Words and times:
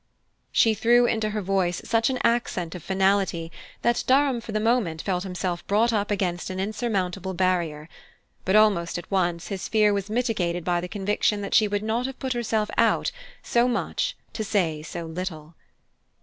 She 0.51 0.73
threw 0.73 1.05
into 1.05 1.29
her 1.29 1.43
voice 1.43 1.79
such 1.85 2.09
an 2.09 2.17
accent 2.23 2.73
of 2.73 2.81
finality 2.81 3.51
that 3.83 4.03
Durham, 4.07 4.41
for 4.41 4.51
the 4.51 4.59
moment, 4.59 5.03
felt 5.03 5.21
himself 5.21 5.61
brought 5.67 5.93
up 5.93 6.09
against 6.09 6.49
an 6.49 6.59
insurmountable 6.59 7.35
barrier; 7.35 7.87
but, 8.43 8.55
almost 8.55 8.97
at 8.97 9.11
once, 9.11 9.49
his 9.49 9.67
fear 9.67 9.93
was 9.93 10.09
mitigated 10.09 10.65
by 10.65 10.81
the 10.81 10.87
conviction 10.87 11.41
that 11.41 11.53
she 11.53 11.67
would 11.67 11.83
not 11.83 12.07
have 12.07 12.17
put 12.17 12.33
herself 12.33 12.71
out 12.79 13.11
so 13.43 13.67
much 13.67 14.17
to 14.33 14.43
say 14.43 14.81
so 14.81 15.05
little. 15.05 15.53